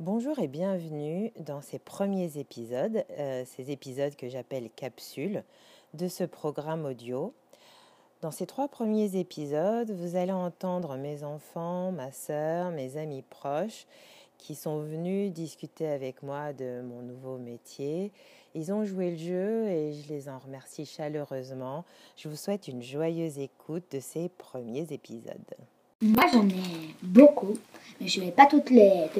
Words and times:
Bonjour 0.00 0.38
et 0.38 0.48
bienvenue 0.48 1.30
dans 1.40 1.60
ces 1.60 1.78
premiers 1.78 2.38
épisodes, 2.38 3.04
euh, 3.18 3.44
ces 3.44 3.70
épisodes 3.70 4.16
que 4.16 4.30
j'appelle 4.30 4.70
capsules 4.70 5.44
de 5.92 6.08
ce 6.08 6.24
programme 6.24 6.86
audio. 6.86 7.34
Dans 8.22 8.30
ces 8.30 8.46
trois 8.46 8.66
premiers 8.68 9.16
épisodes, 9.16 9.90
vous 9.90 10.16
allez 10.16 10.32
entendre 10.32 10.96
mes 10.96 11.22
enfants, 11.22 11.92
ma 11.92 12.12
sœur, 12.12 12.70
mes 12.70 12.96
amis 12.96 13.20
proches 13.28 13.86
qui 14.38 14.54
sont 14.54 14.80
venus 14.80 15.32
discuter 15.32 15.86
avec 15.86 16.22
moi 16.22 16.54
de 16.54 16.80
mon 16.80 17.02
nouveau 17.02 17.36
métier. 17.36 18.10
Ils 18.54 18.72
ont 18.72 18.86
joué 18.86 19.10
le 19.10 19.18
jeu 19.18 19.68
et 19.68 19.92
je 19.92 20.08
les 20.08 20.30
en 20.30 20.38
remercie 20.38 20.86
chaleureusement. 20.86 21.84
Je 22.16 22.30
vous 22.30 22.36
souhaite 22.36 22.68
une 22.68 22.82
joyeuse 22.82 23.38
écoute 23.38 23.84
de 23.90 24.00
ces 24.00 24.30
premiers 24.30 24.94
épisodes. 24.94 25.54
Moi 26.02 26.24
j'en 26.32 26.48
ai 26.48 26.94
beaucoup, 27.02 27.58
mais 28.00 28.08
je 28.08 28.22
vais 28.22 28.30
pas 28.30 28.46
toutes 28.46 28.70
les. 28.70 29.10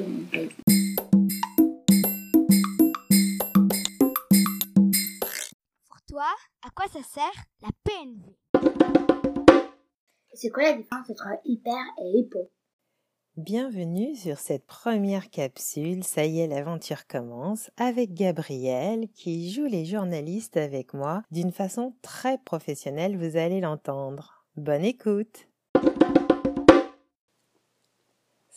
Pour 5.87 6.01
toi, 6.09 6.25
à 6.63 6.71
quoi 6.75 6.87
ça 6.91 7.03
sert 7.03 7.43
la 7.61 7.69
PNV 7.83 8.33
C'est 10.33 10.49
quoi 10.49 10.63
la 10.63 10.73
différence 10.73 11.07
entre 11.07 11.27
hyper 11.45 11.83
et 12.03 12.17
hypo? 12.17 12.49
Bienvenue 13.37 14.15
sur 14.15 14.39
cette 14.39 14.65
première 14.65 15.29
capsule. 15.29 16.03
Ça 16.03 16.25
y 16.25 16.39
est, 16.39 16.47
l'aventure 16.47 17.05
commence 17.05 17.69
avec 17.77 18.15
Gabriel 18.15 19.07
qui 19.13 19.51
joue 19.51 19.65
les 19.65 19.85
journalistes 19.85 20.57
avec 20.57 20.95
moi 20.95 21.21
d'une 21.29 21.51
façon 21.51 21.93
très 22.01 22.39
professionnelle, 22.39 23.17
vous 23.17 23.37
allez 23.37 23.61
l'entendre. 23.61 24.47
Bonne 24.55 24.83
écoute. 24.83 25.50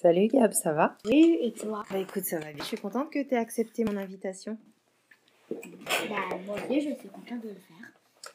Salut 0.04 0.28
Gab, 0.28 0.52
ça 0.52 0.74
va? 0.74 0.98
Oui, 1.06 1.38
et 1.40 1.54
toi? 1.54 1.82
Bah 1.90 1.96
écoute, 1.96 2.24
ça 2.24 2.38
va 2.38 2.52
bien. 2.52 2.62
Je 2.62 2.68
suis 2.68 2.76
contente 2.76 3.10
que 3.10 3.22
tu 3.22 3.32
aies 3.34 3.38
accepté 3.38 3.86
mon 3.86 3.96
invitation. 3.96 4.58
Bah 5.50 6.36
moi 6.44 6.56
aussi 6.56 6.82
je 6.82 6.94
suis 6.94 7.08
contente 7.08 7.40
de 7.40 7.48
le 7.48 7.54
faire. 7.54 7.90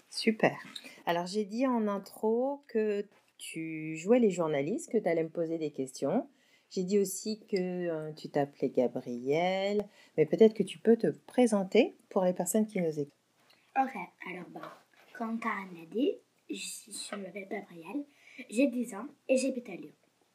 Super. 0.10 0.58
Alors 1.06 1.28
j'ai 1.28 1.46
dit 1.46 1.68
en 1.68 1.88
intro 1.88 2.64
que 2.70 3.06
tu 3.38 3.96
jouais 3.98 4.18
les 4.18 4.32
journalistes, 4.32 4.92
que 4.92 4.98
tu 4.98 5.08
allais 5.08 5.22
me 5.22 5.30
poser 5.30 5.60
des 5.60 5.70
questions. 5.70 6.28
J'ai 6.72 6.82
dit 6.82 6.98
aussi 6.98 7.40
que 7.46 7.58
euh, 7.58 8.14
tu 8.14 8.30
t'appelais 8.30 8.70
Gabriel, 8.70 9.86
mais 10.18 10.26
peut-être 10.26 10.56
que 10.56 10.64
tu 10.64 10.80
peux 10.80 10.98
te 10.98 11.12
présenter 11.28 11.96
pour 12.10 12.24
les 12.24 12.34
personnes 12.34 12.66
qui 12.66 12.82
nous 12.82 13.00
écoutent. 13.00 13.14
Ok, 13.80 13.94
alors 14.28 14.50
bah, 14.50 14.76
comme 15.16 15.40
Karen 15.40 15.70
l'a 15.76 15.86
dit, 15.86 16.16
je, 16.50 16.56
je 16.56 17.16
m'appelle 17.16 17.48
Gabrielle, 17.48 18.06
j'ai 18.50 18.66
10 18.66 18.96
ans 18.96 19.06
et 19.28 19.38
j'habite 19.38 19.70
à 19.70 19.76
Lyon. 19.76 19.92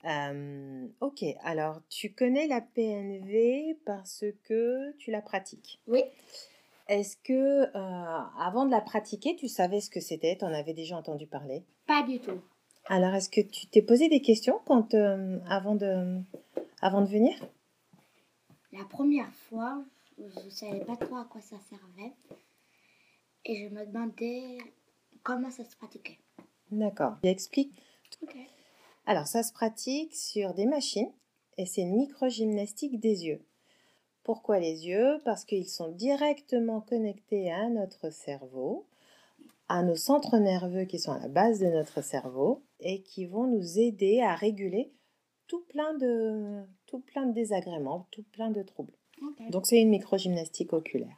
Euh, 0.06 0.86
ok, 1.00 1.24
alors 1.42 1.80
tu 1.88 2.12
connais 2.12 2.47
la 2.47 2.60
PNV 2.60 3.77
parce 3.86 4.24
que 4.44 4.92
tu 4.98 5.10
la 5.10 5.22
pratiques? 5.22 5.80
Oui, 5.86 6.02
Est-ce 6.88 7.16
que 7.16 7.64
euh, 7.74 8.20
avant 8.38 8.66
de 8.66 8.70
la 8.70 8.82
pratiquer, 8.82 9.34
tu 9.36 9.48
savais 9.48 9.80
ce 9.80 9.88
que 9.88 10.00
c'était? 10.00 10.36
Tu 10.36 10.44
en 10.44 10.52
avais 10.52 10.75
déjà 10.75 10.97
entendu 10.97 11.27
parler? 11.27 11.64
Pas 11.86 12.02
du 12.02 12.20
tout. 12.20 12.41
Alors, 12.86 13.14
est-ce 13.14 13.30
que 13.30 13.41
tu 13.41 13.66
t'es 13.66 13.80
posé 13.80 14.08
des 14.10 14.20
questions 14.20 14.60
quand, 14.66 14.92
euh, 14.92 15.38
avant, 15.48 15.75
de, 15.75 16.20
avant 16.82 17.00
de 17.00 17.06
venir? 17.08 17.34
La 18.72 18.84
première 18.84 19.32
fois, 19.48 19.82
je 20.19 20.50
savais 20.50 20.84
pas 20.84 20.97
trop 20.97 21.16
à 21.16 21.25
quoi 21.25 21.41
ça 21.41 21.56
servait 21.70 22.12
et 23.47 23.56
je 23.56 23.75
me 23.75 23.86
demandais 23.86 24.58
comment 25.22 25.50
ça 25.50 25.64
se 25.64 25.77
pratiquait. 25.77 26.19
D'accord. 26.70 27.16
J'explique. 27.25 27.72
Ok. 28.22 28.36
Alors, 29.06 29.27
ça 29.27 29.42
se 29.42 29.52
pratique 29.52 30.14
sur 30.14 30.55
des 30.55 30.66
machines 30.66 31.12
et 31.58 31.66
c'est 31.66 31.83
une 31.83 31.97
micro-gymnastique 31.97 32.98
des 33.00 33.27
yeux. 33.27 33.41
Pourquoi 34.22 34.58
les 34.58 34.86
yeux? 34.86 35.20
Parce 35.24 35.44
qu'ils 35.44 35.69
sont 35.69 35.88
directement 35.88 36.80
connectés 36.80 37.52
à 37.52 37.69
notre 37.69 38.10
cerveau, 38.10 38.86
à 39.69 39.82
nos 39.82 39.97
centres 39.97 40.38
nerveux 40.38 40.84
qui 40.84 40.98
sont 40.98 41.12
à 41.12 41.19
la 41.19 41.28
base 41.28 41.59
de 41.60 41.66
notre 41.66 42.03
cerveau 42.03 42.62
et 42.81 43.03
qui 43.03 43.26
vont 43.26 43.47
nous 43.47 43.78
aider 43.78 44.20
à 44.22 44.34
réguler 44.34 44.91
tout 45.47 45.62
plein 45.69 45.94
de, 45.94 46.62
tout 46.86 47.00
plein 47.00 47.26
de 47.26 47.32
désagréments, 47.32 48.06
tout 48.10 48.25
plein 48.32 48.50
de 48.50 48.62
troubles. 48.62 48.94
Donc, 49.50 49.66
c'est 49.66 49.81
une 49.81 49.91
micro-gymnastique 49.91 50.72
oculaire. 50.72 51.16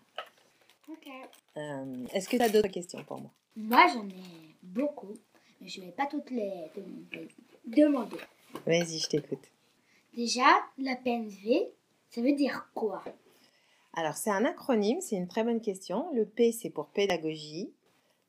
Euh, 1.56 2.06
Est-ce 2.12 2.28
que 2.28 2.36
tu 2.36 2.42
as 2.42 2.48
d'autres 2.48 2.68
questions 2.68 3.02
pour 3.04 3.18
moi? 3.18 3.30
Moi 3.56 3.86
j'en 3.94 4.06
ai 4.06 4.54
beaucoup, 4.62 5.14
mais 5.60 5.68
je 5.68 5.80
vais 5.80 5.90
pas 5.92 6.04
toutes 6.04 6.30
les. 6.30 6.70
Demander. 7.66 8.16
Vas-y, 8.66 8.98
je 8.98 9.08
t'écoute. 9.08 9.50
Déjà, 10.14 10.46
la 10.78 10.96
PNV, 10.96 11.68
ça 12.10 12.20
veut 12.20 12.34
dire 12.34 12.68
quoi? 12.74 13.02
Alors, 13.92 14.14
c'est 14.14 14.30
un 14.30 14.44
acronyme, 14.44 15.00
c'est 15.00 15.16
une 15.16 15.28
très 15.28 15.44
bonne 15.44 15.60
question. 15.60 16.06
Le 16.14 16.24
P, 16.26 16.52
c'est 16.52 16.70
pour 16.70 16.86
pédagogie, 16.86 17.72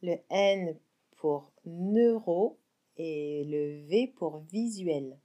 le 0.01 0.17
N 0.29 0.75
pour 1.17 1.51
neuro 1.65 2.57
et 2.97 3.43
le 3.45 3.85
V 3.87 4.13
pour 4.17 4.39
visuel. 4.51 5.17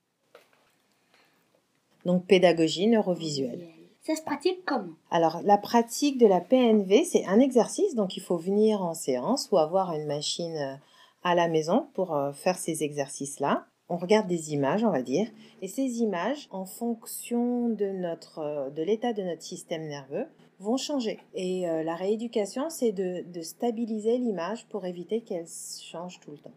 Donc, 2.05 2.27
pédagogie 2.27 2.89
neurovisuelle. 2.89 3.69
Ça 4.03 4.17
se 4.17 4.23
pratique 4.23 4.65
comment? 4.65 4.95
Alors, 5.11 5.43
la 5.43 5.59
pratique 5.59 6.19
de 6.19 6.27
la 6.27 6.41
PNV, 6.41 7.05
c'est 7.05 7.25
un 7.27 7.39
exercice, 7.39 7.95
donc 7.95 8.17
il 8.17 8.23
faut 8.23 8.37
venir 8.37 8.83
en 8.83 8.95
séance 8.95 9.49
ou 9.53 9.59
avoir 9.59 9.95
une 9.95 10.07
machine 10.07 10.81
à 11.23 11.37
la 11.37 11.47
maison 11.47 11.89
pour 11.95 12.17
euh, 12.17 12.33
faire 12.33 12.59
ces 12.59 12.83
exercices-là. 12.83 13.67
On 13.93 13.99
regarde 13.99 14.27
des 14.27 14.55
images, 14.55 14.85
on 14.85 14.91
va 14.91 15.03
dire, 15.03 15.29
et 15.61 15.69
ces 15.69 16.01
images, 16.01 16.49
en 16.51 16.65
fonction 16.65 17.69
de, 17.69 17.91
notre, 17.91 18.39
euh, 18.39 18.71
de 18.71 18.83
l'état 18.83 19.13
de 19.13 19.23
notre 19.23 19.43
système 19.43 19.87
nerveux, 19.87 20.25
vont 20.61 20.79
changer. 20.79 21.19
Et 21.35 21.69
euh, 21.69 21.83
la 21.83 21.95
rééducation, 21.95 22.71
c'est 22.71 22.93
de, 22.93 23.23
de 23.31 23.43
stabiliser 23.43 24.17
l'image 24.17 24.65
pour 24.69 24.87
éviter 24.87 25.21
qu'elle 25.21 25.47
change 25.47 26.21
tout 26.21 26.31
le 26.31 26.39
temps. 26.39 26.55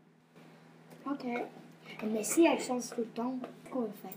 Ok. 1.11 1.25
Mais 2.09 2.23
si 2.23 2.45
elle 2.45 2.59
change 2.61 2.87
tout 2.91 3.01
le 3.01 3.07
temps, 3.07 3.35
comment 3.69 3.87
on 3.87 4.07
fait? 4.07 4.15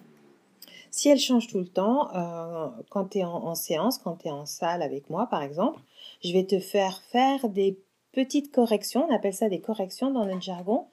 Si 0.93 1.09
elle 1.09 1.19
change 1.19 1.49
tout 1.49 1.59
le 1.59 1.67
temps, 1.67 2.15
euh, 2.15 2.69
quand 2.89 3.07
tu 3.07 3.19
es 3.19 3.25
en, 3.25 3.35
en 3.35 3.57
séance, 3.57 3.99
quand 3.99 4.15
tu 4.15 4.29
es 4.29 4.31
en 4.31 4.47
salle 4.47 4.81
avec 4.81 5.11
moi 5.11 5.27
par 5.27 5.43
exemple, 5.43 5.81
je 6.23 6.33
vais 6.33 6.45
te 6.45 6.61
faire 6.61 7.03
faire 7.11 7.49
des 7.49 7.81
petites 8.13 8.53
corrections, 8.53 9.07
on 9.09 9.15
appelle 9.15 9.35
ça 9.35 9.49
des 9.49 9.61
corrections 9.61 10.13
dans 10.13 10.25
notre 10.25 10.41
jargon. 10.41 10.87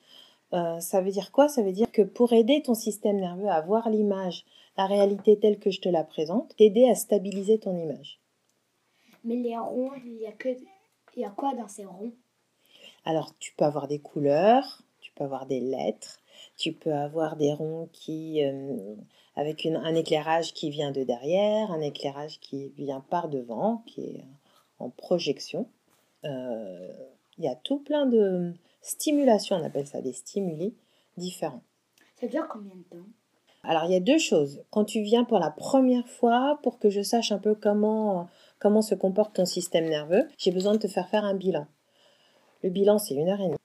Euh, 0.54 0.80
ça 0.80 1.02
veut 1.02 1.12
dire 1.12 1.32
quoi? 1.32 1.48
Ça 1.48 1.62
veut 1.64 1.72
dire 1.74 1.92
que 1.92 2.02
pour 2.02 2.34
aider 2.34 2.62
ton 2.62 2.76
système 2.76 3.18
nerveux 3.18 3.50
à 3.50 3.62
voir 3.62 3.90
l'image, 3.90 4.46
la 4.78 4.86
réalité 4.86 5.38
telle 5.40 5.60
que 5.60 5.72
je 5.72 5.82
te 5.82 5.90
la 5.90 6.04
présente, 6.04 6.56
t'aider 6.56 6.88
à 6.88 6.96
stabiliser 6.96 7.60
ton 7.60 7.76
image. 7.78 8.20
Mais 9.24 9.36
les 9.36 9.58
ronds, 9.58 9.92
il 10.06 10.18
y 10.22 10.28
a 10.28 10.32
que. 10.32 10.50
Il 11.18 11.22
y 11.22 11.26
a 11.26 11.30
quoi 11.30 11.54
dans 11.56 11.68
ces 11.70 11.86
ronds? 11.86 12.12
Alors 13.06 13.38
tu 13.40 13.54
peux 13.56 13.64
avoir 13.66 13.88
des 13.88 14.00
couleurs, 14.00 14.82
tu 15.00 15.12
peux 15.14 15.24
avoir 15.24 15.46
des 15.46 15.62
lettres, 15.62 16.20
tu 16.58 16.74
peux 16.74 16.94
avoir 16.94 17.38
des 17.38 17.54
ronds 17.54 17.88
qui 17.94 18.44
euh, 18.44 18.96
avec 19.36 19.64
une- 19.64 19.78
un 19.78 19.96
éclairage 19.96 20.54
qui 20.54 20.70
vient 20.70 20.92
de 20.92 21.04
derrière, 21.04 21.72
un 21.72 21.82
éclairage 21.82 22.40
qui 22.42 22.70
vient 22.70 23.00
par 23.00 23.30
devant, 23.30 23.84
qui 23.86 24.02
est 24.02 24.26
en 24.80 24.90
projection. 24.90 25.68
Euh, 26.26 26.92
Il 27.38 27.44
y 27.44 27.48
a 27.50 27.56
tout 27.56 27.80
plein 27.80 28.06
de 28.06 28.54
stimulations, 28.86 29.58
on 29.58 29.64
appelle 29.64 29.88
ça 29.88 30.02
des 30.02 30.14
stimuli 30.14 30.76
différents. 31.18 31.64
Ça 32.20 32.28
dure 32.28 32.48
combien 32.48 32.76
de 32.76 32.84
temps? 32.84 33.06
Alors 33.64 33.86
il 33.86 33.92
y 33.92 33.96
a 33.96 34.00
deux 34.00 34.20
choses. 34.20 34.64
Quand 34.70 34.86
tu 34.86 35.02
viens 35.02 35.24
pour 35.24 35.40
la 35.40 35.50
première 35.50 36.08
fois, 36.08 36.60
pour 36.62 36.78
que 36.78 36.90
je 36.90 37.02
sache 37.02 37.32
un 37.32 37.40
peu 37.40 37.56
comment, 37.56 38.28
comment 38.60 38.82
se 38.82 38.96
comporte 38.96 39.36
ton 39.36 39.46
système 39.46 39.86
nerveux, 39.86 40.28
j'ai 40.38 40.52
besoin 40.52 40.74
de 40.74 40.78
te 40.78 40.88
faire 40.88 41.10
faire 41.10 41.26
un 41.26 41.34
bilan. 41.34 41.66
Le 42.64 42.70
bilan, 42.70 43.00
c'est 43.00 43.16
une 43.16 43.30
heure 43.30 43.42
et 43.42 43.48
demie. 43.48 43.58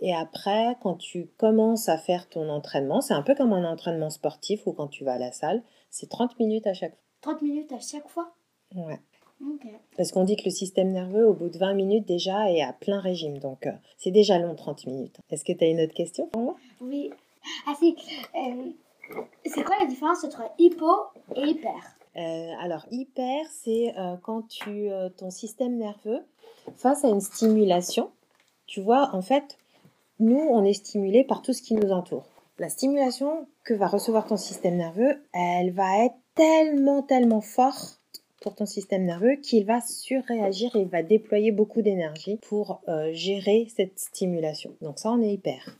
Et 0.00 0.14
après, 0.14 0.76
quand 0.80 0.94
tu 0.94 1.26
commences 1.36 1.88
à 1.88 1.98
faire 1.98 2.28
ton 2.28 2.48
entraînement, 2.48 3.00
c'est 3.00 3.12
un 3.12 3.22
peu 3.22 3.34
comme 3.34 3.52
un 3.52 3.70
entraînement 3.70 4.08
sportif 4.08 4.66
ou 4.66 4.72
quand 4.72 4.88
tu 4.88 5.04
vas 5.04 5.14
à 5.14 5.18
la 5.18 5.32
salle, 5.32 5.62
c'est 5.90 6.08
30 6.08 6.38
minutes 6.38 6.66
à 6.66 6.74
chaque 6.74 6.96
30 7.20 7.42
minutes 7.42 7.72
à 7.72 7.80
chaque 7.80 8.08
fois 8.08 8.32
fois? 8.74 8.86
Ouais. 8.86 9.00
Parce 9.96 10.12
qu'on 10.12 10.24
dit 10.24 10.36
que 10.36 10.44
le 10.44 10.50
système 10.50 10.90
nerveux, 10.92 11.26
au 11.26 11.34
bout 11.34 11.48
de 11.48 11.58
20 11.58 11.74
minutes 11.74 12.06
déjà, 12.06 12.50
est 12.50 12.62
à 12.62 12.72
plein 12.72 13.00
régime. 13.00 13.38
Donc, 13.38 13.66
euh, 13.66 13.72
c'est 13.96 14.10
déjà 14.10 14.38
long 14.38 14.54
30 14.54 14.86
minutes. 14.86 15.16
Est-ce 15.30 15.44
que 15.44 15.52
tu 15.52 15.64
as 15.64 15.68
une 15.68 15.80
autre 15.80 15.94
question 15.94 16.26
pour 16.28 16.42
moi 16.42 16.56
Oui. 16.80 17.10
Ah 17.66 17.74
si. 17.78 17.96
euh, 18.34 19.18
c'est 19.46 19.62
quoi 19.64 19.76
la 19.80 19.86
différence 19.86 20.24
entre 20.24 20.42
hypo 20.58 20.86
et 21.36 21.42
hyper? 21.42 21.96
Euh, 22.16 22.52
alors, 22.60 22.86
hyper, 22.90 23.44
c'est 23.50 23.94
quand 24.22 24.46
tu, 24.48 24.88
ton 25.16 25.30
système 25.30 25.76
nerveux, 25.76 26.20
face 26.76 27.04
à 27.04 27.08
une 27.08 27.20
stimulation, 27.20 28.10
tu 28.66 28.80
vois, 28.80 29.10
en 29.14 29.22
fait, 29.22 29.58
nous, 30.18 30.38
on 30.38 30.64
est 30.64 30.74
stimulé 30.74 31.24
par 31.24 31.42
tout 31.42 31.52
ce 31.52 31.62
qui 31.62 31.74
nous 31.74 31.90
entoure. 31.90 32.26
La 32.58 32.68
stimulation 32.68 33.46
que 33.64 33.74
va 33.74 33.86
recevoir 33.86 34.26
ton 34.26 34.36
système 34.36 34.76
nerveux, 34.76 35.22
elle 35.32 35.72
va 35.72 36.04
être 36.04 36.16
tellement, 36.34 37.02
tellement 37.02 37.40
forte 37.40 37.99
pour 38.40 38.54
ton 38.54 38.66
système 38.66 39.04
nerveux 39.04 39.36
qu'il 39.36 39.66
va 39.66 39.80
surréagir 39.80 40.74
et 40.74 40.80
il 40.80 40.88
va 40.88 41.02
déployer 41.02 41.52
beaucoup 41.52 41.82
d'énergie 41.82 42.38
pour 42.48 42.80
euh, 42.88 43.10
gérer 43.12 43.68
cette 43.74 43.98
stimulation. 43.98 44.74
Donc 44.80 44.98
ça, 44.98 45.12
on 45.12 45.20
est 45.20 45.32
hyper. 45.32 45.76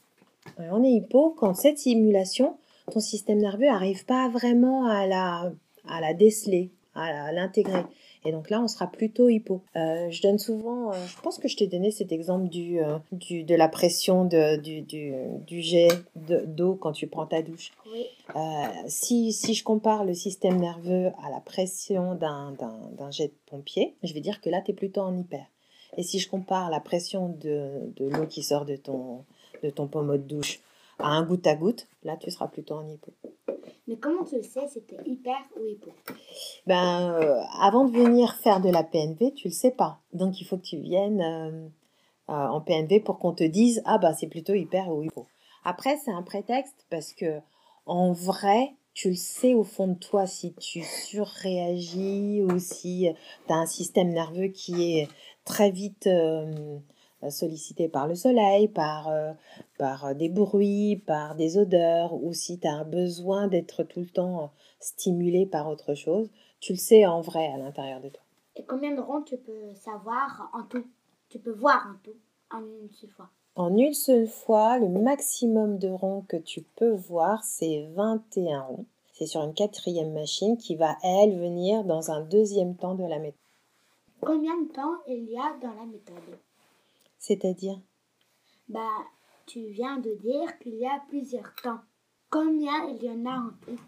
Euh, 0.58 0.68
on 0.70 0.84
est 0.84 0.90
hypo 0.90 1.34
quand 1.36 1.54
cette 1.54 1.78
stimulation, 1.78 2.56
ton 2.92 3.00
système 3.00 3.38
nerveux 3.38 3.66
n'arrive 3.66 4.04
pas 4.04 4.28
vraiment 4.28 4.86
à 4.86 5.06
la, 5.06 5.52
à 5.88 6.00
la 6.00 6.14
déceler, 6.14 6.70
à 6.94 7.32
l'intégrer. 7.32 7.84
Et 8.24 8.32
donc 8.32 8.50
là, 8.50 8.60
on 8.60 8.68
sera 8.68 8.86
plutôt 8.86 9.28
hypo. 9.28 9.62
Euh, 9.76 10.10
je 10.10 10.20
donne 10.20 10.38
souvent, 10.38 10.92
euh, 10.92 10.96
je 11.06 11.20
pense 11.22 11.38
que 11.38 11.48
je 11.48 11.56
t'ai 11.56 11.66
donné 11.66 11.90
cet 11.90 12.12
exemple 12.12 12.48
du, 12.48 12.78
euh, 12.80 12.98
du, 13.12 13.44
de 13.44 13.54
la 13.54 13.68
pression 13.68 14.24
de, 14.26 14.56
du, 14.56 14.82
du, 14.82 15.12
du 15.46 15.62
jet 15.62 15.88
de- 16.16 16.44
d'eau 16.46 16.74
quand 16.74 16.92
tu 16.92 17.06
prends 17.06 17.26
ta 17.26 17.40
douche. 17.40 17.72
Oui. 17.92 18.06
Si, 18.86 19.32
si 19.32 19.54
je 19.54 19.64
compare 19.64 20.04
le 20.04 20.14
système 20.14 20.58
nerveux 20.60 21.08
à 21.24 21.30
la 21.30 21.40
pression 21.40 22.14
d'un 22.14 23.10
jet 23.10 23.28
de 23.28 23.34
pompier, 23.46 23.94
je 24.02 24.12
vais 24.12 24.20
dire 24.20 24.40
que 24.40 24.50
là, 24.50 24.60
tu 24.60 24.72
es 24.72 24.74
plutôt 24.74 25.00
en 25.00 25.16
hyper. 25.16 25.46
Et 25.96 26.02
si 26.02 26.18
je 26.18 26.28
compare 26.28 26.70
la 26.70 26.80
pression 26.80 27.30
de, 27.30 27.92
de 27.96 28.08
l'eau 28.08 28.26
qui 28.26 28.42
sort 28.42 28.64
de 28.64 28.76
ton, 28.76 29.24
de 29.64 29.70
ton 29.70 29.88
pommeau 29.88 30.18
de 30.18 30.22
douche 30.22 30.60
à 30.98 31.08
un 31.08 31.24
goutte 31.24 31.46
à 31.46 31.54
goutte, 31.56 31.88
là, 32.04 32.16
tu 32.16 32.30
seras 32.30 32.46
plutôt 32.46 32.74
en 32.74 32.86
hypo. 32.88 33.10
Mais 33.90 33.96
comment 33.96 34.22
tu 34.22 34.36
le 34.36 34.44
sais, 34.44 34.68
c'était 34.68 35.02
hyper 35.04 35.36
ou 35.60 35.66
hypo 35.66 35.90
Ben, 36.68 37.12
euh, 37.12 37.42
avant 37.60 37.84
de 37.84 37.90
venir 37.90 38.36
faire 38.36 38.60
de 38.60 38.68
la 38.68 38.84
PNV, 38.84 39.34
tu 39.34 39.48
le 39.48 39.52
sais 39.52 39.72
pas. 39.72 39.98
Donc, 40.12 40.40
il 40.40 40.44
faut 40.44 40.56
que 40.56 40.62
tu 40.62 40.76
viennes 40.76 41.20
euh, 41.20 41.66
euh, 42.28 42.46
en 42.46 42.60
PNV 42.60 43.00
pour 43.00 43.18
qu'on 43.18 43.32
te 43.32 43.42
dise 43.42 43.82
ah 43.86 43.98
bah 43.98 44.14
c'est 44.14 44.28
plutôt 44.28 44.54
hyper 44.54 44.88
ou 44.90 45.02
hypo. 45.02 45.26
Après, 45.64 45.96
c'est 45.96 46.12
un 46.12 46.22
prétexte 46.22 46.86
parce 46.88 47.12
que 47.12 47.40
en 47.84 48.12
vrai, 48.12 48.76
tu 48.94 49.08
le 49.08 49.16
sais 49.16 49.54
au 49.54 49.64
fond 49.64 49.88
de 49.88 49.98
toi 49.98 50.24
si 50.24 50.54
tu 50.54 50.82
surréagis 50.82 52.42
ou 52.44 52.60
si 52.60 53.08
tu 53.48 53.52
as 53.52 53.56
un 53.56 53.66
système 53.66 54.10
nerveux 54.10 54.48
qui 54.48 54.98
est 54.98 55.08
très 55.44 55.72
vite 55.72 56.08
sollicité 57.28 57.88
par 57.88 58.06
le 58.06 58.14
soleil, 58.14 58.68
par, 58.68 59.08
euh, 59.08 59.32
par 59.78 60.14
des 60.14 60.30
bruits, 60.30 60.96
par 61.06 61.34
des 61.34 61.58
odeurs, 61.58 62.14
ou 62.14 62.32
si 62.32 62.58
tu 62.58 62.66
as 62.66 62.72
un 62.72 62.84
besoin 62.84 63.48
d'être 63.48 63.82
tout 63.82 64.00
le 64.00 64.06
temps 64.06 64.52
stimulé 64.78 65.44
par 65.44 65.68
autre 65.68 65.94
chose, 65.94 66.30
tu 66.60 66.72
le 66.72 66.78
sais 66.78 67.04
en 67.04 67.20
vrai 67.20 67.52
à 67.52 67.58
l'intérieur 67.58 68.00
de 68.00 68.08
toi. 68.08 68.22
Et 68.56 68.64
combien 68.64 68.94
de 68.94 69.00
ronds 69.00 69.22
tu 69.22 69.36
peux 69.36 69.74
savoir 69.74 70.50
en 70.54 70.62
tout? 70.62 70.84
Tu 71.28 71.38
peux 71.38 71.52
voir 71.52 71.86
en 71.86 71.98
tout, 72.02 72.16
en 72.50 72.60
une 72.60 72.90
seule 72.90 73.10
fois? 73.10 73.28
En 73.56 73.76
une 73.76 73.92
seule 73.92 74.26
fois, 74.26 74.78
le 74.78 74.88
maximum 74.88 75.78
de 75.78 75.88
ronds 75.88 76.24
que 76.28 76.36
tu 76.36 76.62
peux 76.62 76.92
voir, 76.92 77.44
c'est 77.44 77.88
21 77.94 78.62
ronds. 78.62 78.86
C'est 79.12 79.26
sur 79.26 79.42
une 79.42 79.54
quatrième 79.54 80.12
machine 80.12 80.56
qui 80.56 80.76
va, 80.76 80.96
elle, 81.02 81.38
venir 81.38 81.84
dans 81.84 82.10
un 82.10 82.22
deuxième 82.22 82.76
temps 82.76 82.94
de 82.94 83.04
la 83.04 83.18
méthode. 83.18 83.38
Combien 84.20 84.60
de 84.62 84.68
temps 84.68 84.96
il 85.08 85.24
y 85.24 85.36
a 85.36 85.56
dans 85.60 85.74
la 85.74 85.86
méthode? 85.86 86.38
C'est-à-dire 87.20 87.78
Bah, 88.68 88.88
tu 89.46 89.66
viens 89.68 89.98
de 89.98 90.14
dire 90.14 90.58
qu'il 90.58 90.74
y 90.76 90.86
a 90.86 91.00
plusieurs 91.08 91.54
temps. 91.62 91.78
Combien 92.30 92.88
il 92.88 93.02
y 93.04 93.10
en 93.10 93.26
a 93.26 93.36
en 93.38 93.50
tout? 93.60 93.78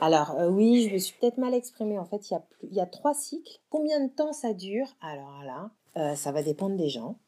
Alors, 0.00 0.30
euh, 0.32 0.48
oui, 0.48 0.88
je 0.88 0.94
me 0.94 0.98
suis 0.98 1.16
peut-être 1.18 1.38
mal 1.38 1.54
exprimée. 1.54 1.98
En 1.98 2.04
fait, 2.06 2.30
il 2.30 2.32
y, 2.32 2.36
a 2.36 2.40
plus- 2.40 2.68
il 2.68 2.74
y 2.74 2.80
a 2.80 2.86
trois 2.86 3.14
cycles. 3.14 3.58
Combien 3.68 4.04
de 4.04 4.10
temps 4.10 4.32
ça 4.32 4.54
dure? 4.54 4.86
Alors 5.00 5.42
là, 5.44 5.70
euh, 5.96 6.14
ça 6.14 6.32
va 6.32 6.42
dépendre 6.42 6.76
des 6.76 6.88
gens. 6.88 7.18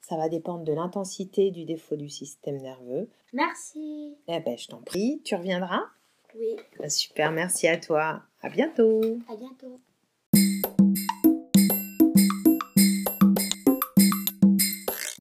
Ça 0.00 0.16
va 0.16 0.28
dépendre 0.28 0.64
de 0.64 0.72
l'intensité 0.72 1.50
du 1.50 1.64
défaut 1.64 1.96
du 1.96 2.08
système 2.08 2.56
nerveux. 2.56 3.08
Merci. 3.32 4.16
Eh 4.28 4.40
ben, 4.40 4.56
je 4.56 4.68
t'en 4.68 4.80
prie, 4.82 5.20
tu 5.24 5.34
reviendras? 5.34 5.82
Oui, 6.34 6.56
Super, 6.88 7.30
merci 7.32 7.68
à 7.68 7.76
toi. 7.76 8.22
À 8.40 8.48
bientôt. 8.48 9.18
à 9.28 9.36
bientôt. 9.36 9.78